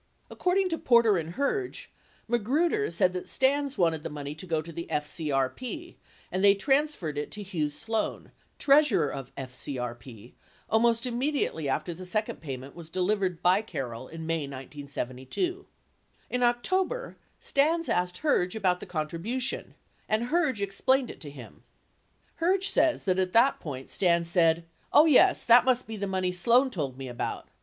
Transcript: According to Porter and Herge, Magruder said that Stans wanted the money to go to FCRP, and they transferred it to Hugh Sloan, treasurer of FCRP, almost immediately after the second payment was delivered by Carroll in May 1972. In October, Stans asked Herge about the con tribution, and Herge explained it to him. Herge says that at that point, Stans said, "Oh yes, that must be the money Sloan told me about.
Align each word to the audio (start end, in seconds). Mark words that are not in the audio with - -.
According 0.31 0.69
to 0.69 0.79
Porter 0.79 1.15
and 1.19 1.35
Herge, 1.35 1.91
Magruder 2.27 2.89
said 2.89 3.13
that 3.13 3.29
Stans 3.29 3.77
wanted 3.77 4.01
the 4.01 4.09
money 4.09 4.33
to 4.33 4.47
go 4.47 4.59
to 4.59 4.73
FCRP, 4.73 5.93
and 6.31 6.43
they 6.43 6.55
transferred 6.55 7.19
it 7.19 7.29
to 7.29 7.43
Hugh 7.43 7.69
Sloan, 7.69 8.31
treasurer 8.57 9.09
of 9.11 9.31
FCRP, 9.35 10.33
almost 10.71 11.05
immediately 11.05 11.69
after 11.69 11.93
the 11.93 12.07
second 12.07 12.37
payment 12.41 12.73
was 12.73 12.89
delivered 12.89 13.43
by 13.43 13.61
Carroll 13.61 14.07
in 14.07 14.25
May 14.25 14.47
1972. 14.47 15.67
In 16.31 16.41
October, 16.41 17.15
Stans 17.39 17.87
asked 17.87 18.23
Herge 18.23 18.55
about 18.55 18.79
the 18.79 18.87
con 18.87 19.07
tribution, 19.07 19.75
and 20.09 20.29
Herge 20.31 20.61
explained 20.61 21.11
it 21.11 21.21
to 21.21 21.29
him. 21.29 21.61
Herge 22.41 22.69
says 22.69 23.03
that 23.03 23.19
at 23.19 23.33
that 23.33 23.59
point, 23.59 23.91
Stans 23.91 24.27
said, 24.27 24.65
"Oh 24.91 25.05
yes, 25.05 25.43
that 25.43 25.63
must 25.63 25.85
be 25.85 25.95
the 25.95 26.07
money 26.07 26.31
Sloan 26.31 26.71
told 26.71 26.97
me 26.97 27.07
about. 27.07 27.49